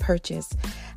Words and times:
purchase. 0.00 0.50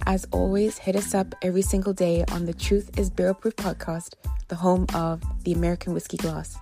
As 0.07 0.25
always, 0.31 0.79
hit 0.79 0.95
us 0.95 1.13
up 1.13 1.35
every 1.43 1.61
single 1.61 1.93
day 1.93 2.25
on 2.31 2.45
the 2.45 2.53
Truth 2.53 2.97
is 2.97 3.11
Barrel 3.11 3.35
Proof 3.35 3.55
podcast, 3.55 4.15
the 4.47 4.55
home 4.55 4.87
of 4.95 5.21
the 5.43 5.53
American 5.53 5.93
Whiskey 5.93 6.17
Glass. 6.17 6.57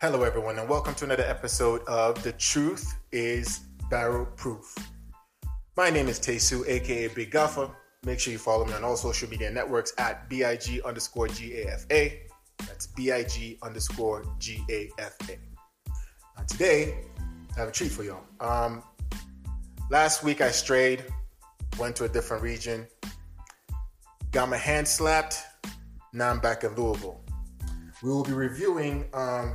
Hello, 0.00 0.22
everyone, 0.22 0.58
and 0.58 0.68
welcome 0.68 0.94
to 0.94 1.04
another 1.04 1.24
episode 1.24 1.82
of 1.88 2.22
The 2.22 2.32
Truth 2.32 2.94
is 3.12 3.60
Barrel 3.90 4.26
Proof. 4.36 4.74
My 5.76 5.90
name 5.90 6.08
is 6.08 6.18
Tesu, 6.18 6.66
aka 6.66 7.08
Big 7.08 7.30
Gaffer. 7.30 7.70
Make 8.06 8.20
sure 8.20 8.32
you 8.32 8.38
follow 8.38 8.64
me 8.64 8.72
on 8.72 8.84
all 8.84 8.96
social 8.96 9.28
media 9.28 9.50
networks 9.50 9.92
at 9.98 10.30
BIG 10.30 10.80
underscore 10.84 11.26
GAFA. 11.26 12.20
That's 12.58 12.86
BIG 12.86 13.58
underscore 13.62 14.22
GAFA. 14.38 15.36
Now, 16.36 16.44
today, 16.46 16.98
I 17.56 17.58
have 17.58 17.68
a 17.70 17.72
treat 17.72 17.90
for 17.90 18.04
y'all. 18.04 18.22
Um, 18.38 18.84
last 19.90 20.22
week, 20.22 20.40
I 20.40 20.52
strayed, 20.52 21.04
went 21.80 21.96
to 21.96 22.04
a 22.04 22.08
different 22.08 22.44
region, 22.44 22.86
got 24.30 24.48
my 24.48 24.56
hand 24.56 24.86
slapped. 24.86 25.42
Now 26.12 26.30
I'm 26.30 26.38
back 26.38 26.62
in 26.62 26.76
Louisville. 26.76 27.20
We 28.04 28.10
will 28.10 28.22
be 28.22 28.34
reviewing 28.34 29.06
um, 29.14 29.52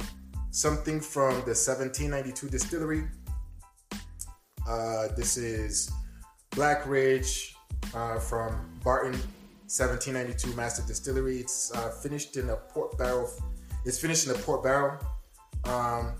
something 0.49 0.99
from 0.99 1.35
the 1.45 1.55
1792 1.55 2.49
distillery. 2.49 3.05
Uh, 4.67 5.07
this 5.15 5.37
is 5.37 5.89
Black 6.49 6.85
Ridge 6.85 7.55
uh, 7.93 8.19
from 8.19 8.69
Barton 8.83 9.13
1792 9.13 10.55
Master 10.55 10.83
Distillery. 10.85 11.37
It's 11.37 11.71
uh, 11.73 11.89
finished 11.89 12.37
in 12.37 12.49
a 12.49 12.55
port 12.55 12.97
barrel. 12.97 13.29
It's 13.85 13.99
finished 13.99 14.27
in 14.27 14.35
a 14.35 14.37
port 14.37 14.63
barrel. 14.63 14.97
Um, 15.63 16.13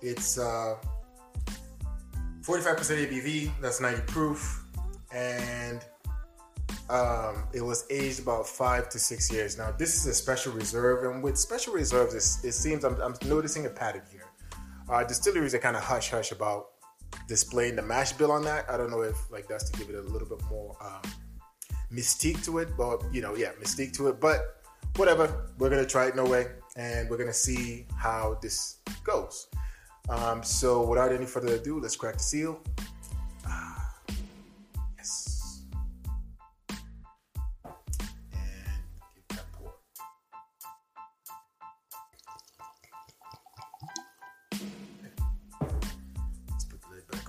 it's 0.00 0.38
uh, 0.38 0.76
45% 2.42 2.76
ABV. 3.08 3.50
That's 3.60 3.80
90 3.80 4.02
proof, 4.02 4.64
and 5.12 5.84
um, 6.90 7.44
it 7.54 7.62
was 7.62 7.86
aged 7.88 8.20
about 8.20 8.46
five 8.46 8.88
to 8.90 8.98
six 8.98 9.32
years. 9.32 9.56
Now, 9.56 9.72
this 9.72 9.94
is 9.94 10.06
a 10.06 10.14
special 10.14 10.52
reserve, 10.52 11.10
and 11.10 11.22
with 11.22 11.38
special 11.38 11.72
reserves, 11.72 12.14
it, 12.14 12.48
it 12.48 12.52
seems 12.52 12.84
I'm, 12.84 13.00
I'm, 13.00 13.14
noticing 13.26 13.64
a 13.66 13.70
pattern 13.70 14.02
here. 14.10 14.26
Uh, 14.88 15.04
distilleries 15.04 15.54
are 15.54 15.58
kind 15.58 15.76
of 15.76 15.82
hush 15.82 16.10
hush 16.10 16.32
about 16.32 16.71
displaying 17.32 17.74
the 17.76 17.80
mash 17.80 18.12
bill 18.12 18.30
on 18.30 18.42
that. 18.44 18.68
I 18.68 18.76
don't 18.76 18.90
know 18.90 19.00
if 19.00 19.16
like 19.30 19.48
that's 19.48 19.70
to 19.70 19.78
give 19.78 19.88
it 19.88 19.94
a 19.94 20.02
little 20.02 20.28
bit 20.28 20.42
more 20.50 20.76
um, 20.82 21.00
mystique 21.90 22.44
to 22.44 22.58
it, 22.58 22.76
but 22.76 23.02
you 23.10 23.22
know, 23.22 23.34
yeah, 23.34 23.52
mystique 23.58 23.94
to 23.94 24.08
it. 24.08 24.20
But 24.20 24.62
whatever, 24.96 25.46
we're 25.56 25.70
gonna 25.70 25.86
try 25.86 26.08
it 26.08 26.14
no 26.14 26.26
way, 26.26 26.48
and 26.76 27.08
we're 27.08 27.16
gonna 27.16 27.32
see 27.32 27.86
how 27.96 28.38
this 28.42 28.80
goes. 29.02 29.46
Um, 30.10 30.42
so, 30.42 30.86
without 30.86 31.10
any 31.10 31.24
further 31.24 31.54
ado, 31.54 31.80
let's 31.80 31.96
crack 31.96 32.18
the 32.18 32.22
seal. 32.22 32.60
Ah, 33.46 33.94
yes, 34.98 35.31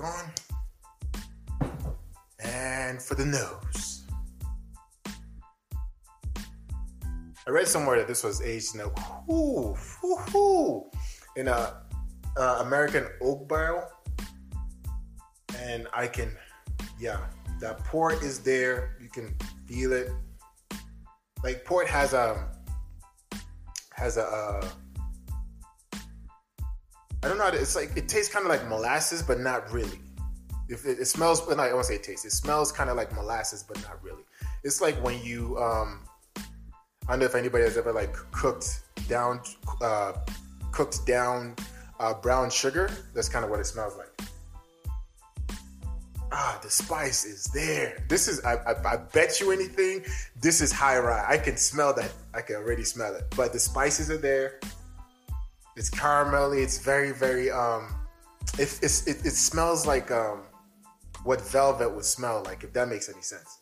on, 0.03 1.71
and 2.43 3.01
for 3.01 3.15
the 3.15 3.25
nose. 3.25 4.05
I 7.45 7.51
read 7.51 7.67
somewhere 7.67 7.97
that 7.97 8.07
this 8.07 8.23
was 8.23 8.41
aged 8.41 8.75
in 8.75 8.81
a 8.81 8.89
in 11.35 11.47
a 11.47 11.81
uh, 12.37 12.63
American 12.65 13.07
oak 13.21 13.47
barrel, 13.49 13.83
and 15.57 15.87
I 15.93 16.07
can, 16.07 16.31
yeah, 16.99 17.19
that 17.59 17.83
port 17.83 18.23
is 18.23 18.39
there. 18.39 18.97
You 19.01 19.09
can 19.09 19.35
feel 19.67 19.91
it. 19.91 20.09
Like 21.43 21.65
port 21.65 21.87
has 21.87 22.13
a 22.13 22.49
has 23.93 24.17
a. 24.17 24.23
Uh, 24.23 24.69
I 27.23 27.29
don't 27.29 27.37
know. 27.37 27.45
How 27.45 27.51
to, 27.51 27.57
it's 27.59 27.75
like 27.75 27.95
it 27.95 28.09
tastes 28.09 28.33
kind 28.33 28.45
of 28.45 28.49
like 28.49 28.67
molasses, 28.67 29.23
but 29.23 29.39
not 29.39 29.71
really. 29.71 29.99
If 30.69 30.85
it, 30.85 30.99
it 30.99 31.05
smells, 31.05 31.41
but 31.41 31.59
I 31.59 31.73
won't 31.73 31.85
say 31.85 31.95
it 31.95 32.03
tastes. 32.03 32.25
It 32.25 32.31
smells 32.31 32.71
kind 32.71 32.89
of 32.89 32.97
like 32.97 33.13
molasses, 33.13 33.63
but 33.63 33.81
not 33.83 34.03
really. 34.03 34.23
It's 34.63 34.81
like 34.81 34.95
when 35.03 35.21
you 35.23 35.57
um, 35.57 36.01
I 37.07 37.11
don't 37.11 37.19
know 37.19 37.25
if 37.25 37.35
anybody 37.35 37.65
has 37.65 37.77
ever 37.77 37.91
like 37.91 38.13
cooked 38.31 38.81
down, 39.09 39.41
uh, 39.81 40.13
cooked 40.71 41.05
down 41.05 41.55
uh, 41.99 42.13
brown 42.13 42.49
sugar. 42.49 42.89
That's 43.13 43.27
kind 43.27 43.43
of 43.43 43.51
what 43.51 43.59
it 43.59 43.65
smells 43.65 43.97
like. 43.97 44.09
Ah, 46.31 46.59
the 46.63 46.69
spice 46.69 47.25
is 47.25 47.43
there. 47.53 48.03
This 48.09 48.27
is, 48.27 48.43
I, 48.43 48.55
I, 48.55 48.93
I, 48.93 48.97
bet 48.97 49.39
you 49.39 49.51
anything, 49.51 50.03
this 50.41 50.61
is 50.61 50.71
high 50.71 50.97
rye. 50.97 51.23
I 51.27 51.37
can 51.37 51.57
smell 51.57 51.93
that. 51.93 52.11
I 52.33 52.41
can 52.41 52.55
already 52.55 52.83
smell 52.83 53.13
it. 53.15 53.25
But 53.35 53.53
the 53.53 53.59
spices 53.59 54.09
are 54.09 54.17
there. 54.17 54.59
It's 55.75 55.89
caramelly. 55.89 56.63
It's 56.63 56.77
very, 56.77 57.11
very, 57.11 57.49
um, 57.51 57.95
it, 58.59 58.79
it, 58.81 59.07
it, 59.07 59.33
smells 59.33 59.87
like 59.87 60.11
um, 60.11 60.43
what 61.23 61.41
velvet 61.41 61.93
would 61.93 62.05
smell 62.05 62.43
like, 62.45 62.63
if 62.63 62.73
that 62.73 62.87
makes 62.87 63.09
any 63.09 63.21
sense. 63.21 63.59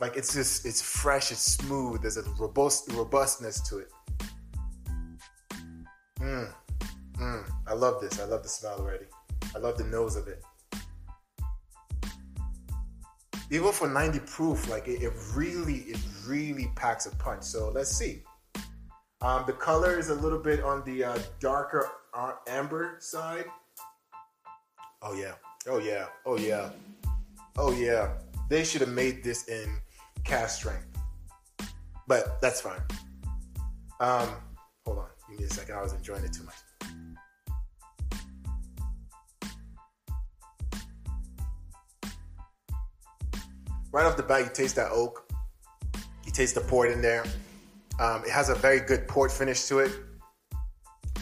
Like 0.00 0.16
it's 0.16 0.32
just, 0.34 0.66
it's 0.66 0.82
fresh, 0.82 1.32
it's 1.32 1.40
smooth. 1.40 2.02
There's 2.02 2.16
a 2.16 2.22
robust, 2.38 2.90
robustness 2.92 3.60
to 3.68 3.78
it. 3.78 3.88
Mmm. 6.20 6.52
Mm, 7.18 7.50
I 7.66 7.72
love 7.72 8.00
this. 8.00 8.20
I 8.20 8.24
love 8.24 8.42
the 8.42 8.48
smell 8.48 8.78
already. 8.78 9.06
I 9.54 9.58
love 9.58 9.78
the 9.78 9.84
nose 9.84 10.16
of 10.16 10.28
it. 10.28 10.42
Even 13.50 13.72
for 13.72 13.88
90 13.88 14.18
proof, 14.20 14.68
like 14.68 14.88
it, 14.88 15.02
it 15.02 15.12
really, 15.34 15.78
it 15.88 15.98
really 16.26 16.70
packs 16.74 17.06
a 17.06 17.10
punch. 17.16 17.44
So 17.44 17.70
let's 17.70 17.90
see. 17.90 18.22
Um, 19.22 19.44
the 19.46 19.52
color 19.52 19.98
is 19.98 20.10
a 20.10 20.14
little 20.14 20.38
bit 20.38 20.62
on 20.62 20.84
the 20.84 21.04
uh, 21.04 21.18
darker 21.40 21.88
uh, 22.12 22.32
amber 22.46 22.96
side. 23.00 23.46
Oh 25.02 25.14
yeah. 25.14 25.32
Oh 25.66 25.78
yeah. 25.78 26.06
Oh 26.24 26.36
yeah. 26.36 26.70
Oh 27.56 27.72
yeah. 27.72 28.12
They 28.48 28.64
should 28.64 28.82
have 28.82 28.90
made 28.90 29.24
this 29.24 29.48
in 29.48 29.78
cask 30.24 30.58
strength. 30.58 30.86
But 32.06 32.40
that's 32.40 32.60
fine. 32.60 32.80
Um, 34.00 34.28
hold 34.84 34.98
on. 34.98 35.08
Give 35.30 35.40
me 35.40 35.44
a 35.46 35.50
second. 35.50 35.76
I 35.76 35.82
was 35.82 35.92
enjoying 35.92 36.24
it 36.24 36.32
too 36.32 36.44
much. 36.44 36.54
right 43.96 44.04
off 44.04 44.18
the 44.18 44.22
bat, 44.22 44.44
you 44.44 44.50
taste 44.52 44.76
that 44.76 44.92
oak. 44.92 45.26
You 46.26 46.30
taste 46.30 46.54
the 46.54 46.60
port 46.60 46.90
in 46.90 47.00
there. 47.00 47.24
Um, 47.98 48.24
it 48.24 48.30
has 48.30 48.48
a 48.48 48.54
very 48.54 48.80
good 48.80 49.08
port 49.08 49.32
finish 49.32 49.64
to 49.66 49.78
it. 49.80 49.92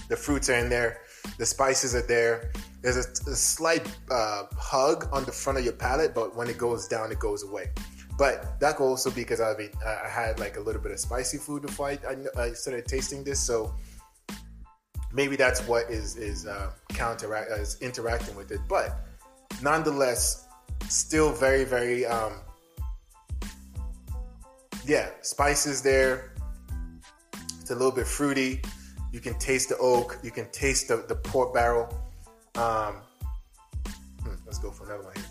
The 0.09 0.17
fruits 0.17 0.51
are 0.51 0.59
in 0.59 0.69
there. 0.69 1.01
The 1.39 1.47
spices 1.47 1.95
are 1.95 2.03
there. 2.03 2.53
There's 2.83 2.97
a, 2.97 3.31
a 3.31 3.35
slight 3.35 3.87
uh, 4.11 4.45
hug 4.59 5.09
on 5.13 5.25
the 5.25 5.33
front 5.33 5.59
of 5.59 5.65
your 5.65 5.73
palate, 5.73 6.15
but 6.15 6.37
when 6.37 6.49
it 6.49 6.59
goes 6.59 6.87
down, 6.87 7.11
it 7.13 7.19
goes 7.19 7.43
away. 7.43 7.71
But 8.19 8.61
that 8.61 8.77
could 8.77 8.85
also 8.85 9.11
be 9.11 9.23
because 9.23 9.41
I 9.41 9.57
mean 9.57 9.71
I 9.85 10.09
had 10.09 10.39
like 10.39 10.57
a 10.57 10.61
little 10.61 10.81
bit 10.81 10.93
of 10.93 11.01
spicy 11.01 11.39
food 11.39 11.63
before 11.63 11.89
I, 11.89 11.99
I, 12.09 12.43
I 12.43 12.53
started 12.53 12.87
tasting 12.87 13.25
this, 13.25 13.41
so 13.41 13.75
maybe 15.13 15.35
that's 15.37 15.61
what 15.67 15.91
is 15.91 16.17
is 16.17 16.47
uh, 16.47 16.71
counteract 16.91 17.51
uh, 17.51 17.57
is 17.57 17.77
interacting 17.81 18.37
with 18.37 18.53
it. 18.53 18.61
But 18.69 18.95
nonetheless, 19.63 20.47
still 20.89 21.33
very 21.33 21.65
very 21.65 22.07
um, 22.07 22.35
yeah, 24.87 25.09
spices 25.23 25.83
there. 25.83 26.34
It's 27.65 27.71
a 27.71 27.75
little 27.75 27.93
bit 27.93 28.07
fruity. 28.07 28.61
You 29.11 29.21
can 29.21 29.39
taste 29.39 29.71
the 29.71 29.79
oak. 29.79 30.19
You 30.23 30.31
can 30.31 30.51
taste 30.51 30.89
the, 30.89 30.97
the 31.09 31.15
port 31.15 31.55
barrel. 31.55 31.89
Um, 32.57 32.97
hmm, 34.23 34.35
let's 34.45 34.59
go 34.59 34.71
for 34.71 34.85
another 34.85 35.05
one 35.05 35.15
here. 35.17 35.25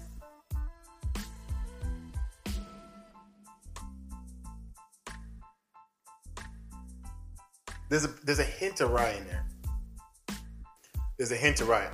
there's 7.88 8.06
a 8.06 8.08
there's 8.24 8.40
a 8.40 8.44
hint 8.44 8.82
of 8.82 8.90
rye 8.90 9.12
in 9.12 9.28
there. 9.28 9.46
There's 11.18 11.32
a 11.32 11.36
hint 11.36 11.62
of 11.62 11.68
rye, 11.68 11.92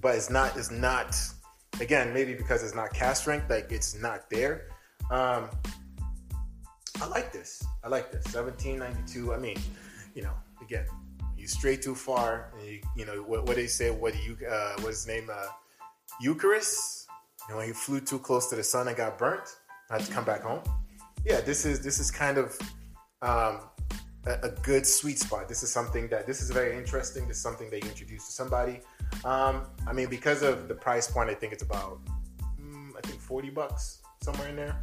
but 0.00 0.14
it's 0.14 0.30
not 0.30 0.56
it's 0.56 0.70
not. 0.70 1.14
Again, 1.78 2.14
maybe 2.14 2.32
because 2.32 2.62
it's 2.62 2.74
not 2.74 2.94
cask 2.94 3.20
strength, 3.20 3.50
like 3.50 3.70
it's 3.70 4.00
not 4.00 4.30
there. 4.30 4.68
Um, 5.10 5.50
I 7.00 7.06
like 7.06 7.32
this. 7.32 7.64
I 7.84 7.88
like 7.88 8.10
this. 8.10 8.24
1792. 8.34 9.34
I 9.34 9.38
mean, 9.38 9.58
you 10.14 10.22
know, 10.22 10.32
again, 10.62 10.86
you 11.36 11.46
stray 11.46 11.76
too 11.76 11.94
far. 11.94 12.52
You, 12.64 12.80
you, 12.96 13.04
know 13.04 13.22
what, 13.22 13.46
what 13.46 13.56
they 13.56 13.66
say. 13.66 13.90
What 13.90 14.14
do 14.14 14.18
you? 14.20 14.36
Uh, 14.46 14.74
what's 14.80 15.04
his 15.04 15.06
name? 15.06 15.28
Uh, 15.32 15.46
Icarus. 16.24 17.06
You 17.48 17.54
know, 17.54 17.60
he 17.60 17.72
flew 17.72 18.00
too 18.00 18.18
close 18.18 18.48
to 18.50 18.56
the 18.56 18.64
sun 18.64 18.88
and 18.88 18.96
got 18.96 19.18
burnt. 19.18 19.48
I 19.90 19.98
had 19.98 20.06
to 20.06 20.12
come 20.12 20.24
back 20.24 20.42
home. 20.42 20.62
Yeah, 21.24 21.40
this 21.40 21.64
is 21.64 21.80
this 21.80 21.98
is 21.98 22.10
kind 22.10 22.38
of 22.38 22.58
um, 23.22 23.60
a, 24.26 24.38
a, 24.42 24.50
good 24.62 24.86
sweet 24.86 25.18
spot. 25.18 25.48
This 25.48 25.62
is 25.62 25.72
something 25.72 26.08
that 26.08 26.26
this 26.26 26.40
is 26.40 26.50
very 26.50 26.76
interesting. 26.76 27.28
This 27.28 27.36
is 27.36 27.42
something 27.42 27.70
that 27.70 27.82
you 27.82 27.88
introduce 27.88 28.26
to 28.26 28.32
somebody. 28.32 28.80
Um, 29.24 29.62
I 29.86 29.92
mean, 29.92 30.08
because 30.08 30.42
of 30.42 30.68
the 30.68 30.74
price 30.74 31.08
point, 31.10 31.30
I 31.30 31.34
think 31.34 31.52
it's 31.52 31.62
about 31.62 32.00
mm, 32.60 32.90
I 32.96 33.00
think 33.02 33.20
forty 33.20 33.50
bucks 33.50 34.02
somewhere 34.22 34.48
in 34.48 34.56
there. 34.56 34.76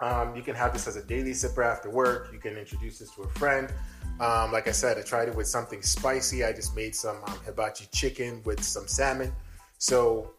Um, 0.00 0.36
you 0.36 0.42
can 0.42 0.54
have 0.54 0.72
this 0.72 0.86
as 0.86 0.96
a 0.96 1.02
daily 1.02 1.32
sipper 1.32 1.64
after 1.64 1.90
work. 1.90 2.30
You 2.32 2.38
can 2.38 2.56
introduce 2.56 2.98
this 2.98 3.10
to 3.14 3.22
a 3.22 3.28
friend. 3.30 3.72
Um, 4.20 4.52
like 4.52 4.68
I 4.68 4.72
said, 4.72 4.98
I 4.98 5.02
tried 5.02 5.28
it 5.28 5.34
with 5.34 5.46
something 5.46 5.82
spicy. 5.82 6.44
I 6.44 6.52
just 6.52 6.76
made 6.76 6.94
some 6.94 7.16
um, 7.26 7.38
hibachi 7.44 7.86
chicken 7.92 8.42
with 8.44 8.62
some 8.62 8.86
salmon. 8.86 9.32
So 9.78 10.32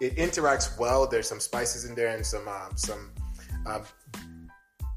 it 0.00 0.16
interacts 0.16 0.78
well. 0.78 1.06
There's 1.06 1.28
some 1.28 1.40
spices 1.40 1.84
in 1.84 1.94
there 1.94 2.14
and 2.14 2.24
some 2.24 2.46
um, 2.48 2.76
some 2.76 3.10
um, 3.66 3.82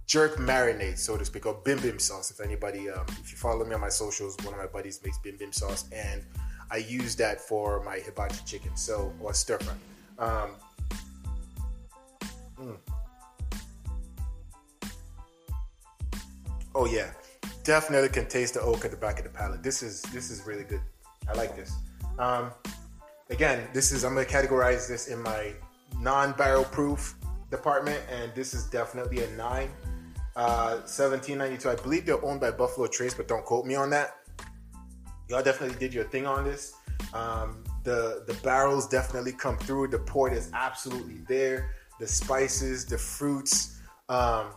jerk 0.05 0.35
marinade, 0.37 0.97
so 0.97 1.17
to 1.17 1.25
speak, 1.25 1.45
or 1.45 1.55
bim 1.65 1.81
bim 1.81 1.99
sauce. 1.99 2.31
If 2.31 2.39
anybody, 2.39 2.89
um, 2.89 3.05
if 3.21 3.31
you 3.31 3.37
follow 3.37 3.65
me 3.65 3.73
on 3.73 3.81
my 3.81 3.89
socials, 3.89 4.37
one 4.43 4.53
of 4.53 4.59
my 4.59 4.67
buddies 4.67 5.01
makes 5.03 5.17
bim 5.17 5.37
bim 5.37 5.51
sauce, 5.51 5.85
and 5.91 6.23
I 6.71 6.77
use 6.77 7.15
that 7.17 7.41
for 7.41 7.83
my 7.83 7.97
hibachi 7.99 8.43
chicken, 8.45 8.75
so 8.75 9.13
or 9.19 9.33
stir 9.33 9.59
fry. 9.59 9.75
Mm. 12.59 12.77
Oh 16.75 16.85
yeah, 16.85 17.11
definitely 17.63 18.09
can 18.09 18.27
taste 18.27 18.55
the 18.55 18.61
oak 18.61 18.85
at 18.85 18.91
the 18.91 18.97
back 18.97 19.19
of 19.19 19.25
the 19.25 19.29
palate. 19.29 19.61
This 19.63 19.83
is 19.83 20.01
this 20.13 20.29
is 20.31 20.45
really 20.45 20.63
good. 20.63 20.81
I 21.29 21.33
like 21.33 21.55
this. 21.55 21.73
Um, 22.17 22.51
again, 23.29 23.67
this 23.73 23.91
is 23.91 24.03
I'm 24.03 24.15
gonna 24.15 24.25
categorize 24.25 24.87
this 24.87 25.07
in 25.07 25.21
my 25.21 25.53
non-barrel 25.99 26.65
proof 26.65 27.15
department, 27.51 28.01
and 28.11 28.33
this 28.33 28.53
is 28.53 28.65
definitely 28.65 29.23
a 29.23 29.29
nine. 29.31 29.69
Uh, 30.35 30.81
1792. 30.87 31.69
I 31.69 31.75
believe 31.75 32.07
they're 32.07 32.23
owned 32.25 32.41
by 32.41 32.49
Buffalo 32.49 32.87
Trace, 32.87 33.13
but 33.13 33.27
don't 33.27 33.45
quote 33.45 33.67
me 33.67 33.75
on 33.75 33.91
that. 33.91 34.15
Y'all 35.29 35.43
definitely 35.43 35.77
did 35.77 35.93
your 35.93 36.05
thing 36.05 36.25
on 36.25 36.43
this. 36.43 36.73
Um, 37.13 37.63
the 37.83 38.23
the 38.25 38.33
barrels 38.43 38.87
definitely 38.87 39.33
come 39.33 39.57
through. 39.57 39.89
The 39.89 39.99
port 39.99 40.33
is 40.33 40.49
absolutely 40.53 41.19
there. 41.27 41.75
The 41.99 42.07
spices, 42.07 42.85
the 42.85 42.97
fruits. 42.97 43.79
Um, 44.09 44.47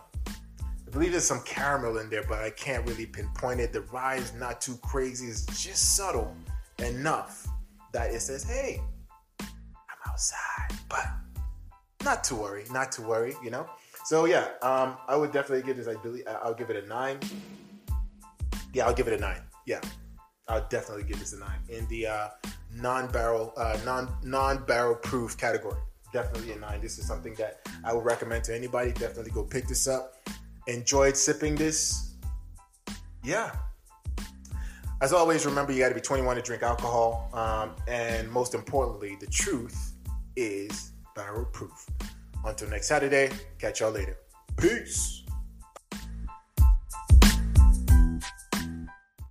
believe 0.97 1.11
there's 1.11 1.25
some 1.25 1.41
caramel 1.41 1.99
in 1.99 2.09
there, 2.09 2.23
but 2.23 2.39
I 2.39 2.49
can't 2.49 2.83
really 2.87 3.05
pinpoint 3.05 3.59
it. 3.59 3.71
The 3.71 3.81
rye 3.81 4.15
is 4.15 4.33
not 4.33 4.59
too 4.59 4.77
crazy. 4.77 5.27
It's 5.27 5.45
just 5.63 5.95
subtle 5.95 6.35
enough 6.79 7.47
that 7.93 8.11
it 8.11 8.19
says, 8.19 8.43
"Hey, 8.43 8.81
I'm 9.39 9.99
outside," 10.07 10.71
but 10.89 11.05
not 12.03 12.23
to 12.25 12.35
worry, 12.35 12.65
not 12.71 12.91
to 12.93 13.03
worry. 13.03 13.35
You 13.43 13.51
know. 13.51 13.69
So 14.05 14.25
yeah, 14.25 14.47
um, 14.63 14.97
I 15.07 15.15
would 15.15 15.31
definitely 15.31 15.63
give 15.67 15.77
this. 15.77 15.87
I 15.87 16.01
believe 16.01 16.23
I'll 16.27 16.55
give 16.55 16.71
it 16.71 16.83
a 16.83 16.87
nine. 16.87 17.19
Yeah, 18.73 18.87
I'll 18.87 18.95
give 18.95 19.07
it 19.07 19.13
a 19.13 19.21
nine. 19.21 19.43
Yeah, 19.67 19.81
I'll 20.47 20.67
definitely 20.67 21.03
give 21.03 21.19
this 21.19 21.33
a 21.33 21.39
nine 21.39 21.59
in 21.69 21.87
the 21.89 22.07
uh, 22.07 22.29
non-barrel, 22.73 23.53
uh, 23.55 23.77
non 23.85 24.17
non-barrel 24.23 24.95
proof 24.95 25.37
category. 25.37 25.79
Definitely 26.11 26.53
a 26.53 26.55
nine. 26.55 26.81
This 26.81 26.97
is 26.97 27.05
something 27.05 27.35
that 27.35 27.59
I 27.83 27.93
would 27.93 28.03
recommend 28.03 28.45
to 28.45 28.55
anybody. 28.55 28.93
Definitely 28.93 29.29
go 29.29 29.43
pick 29.43 29.67
this 29.67 29.87
up. 29.87 30.15
Enjoyed 30.67 31.15
sipping 31.17 31.55
this. 31.55 32.15
Yeah. 33.23 33.55
As 35.01 35.13
always, 35.13 35.45
remember 35.45 35.71
you 35.71 35.79
got 35.79 35.89
to 35.89 35.95
be 35.95 36.01
21 36.01 36.37
to 36.37 36.41
drink 36.41 36.63
alcohol, 36.63 37.29
um, 37.33 37.75
and 37.87 38.29
most 38.31 38.55
importantly, 38.55 39.15
the 39.19 39.27
truth 39.27 39.93
is 40.35 40.91
barrel 41.15 41.45
proof. 41.45 41.85
Until 42.45 42.69
next 42.69 42.87
Saturday, 42.87 43.29
catch 43.59 43.81
y'all 43.81 43.91
later. 43.91 44.17
Peace. 44.57 45.23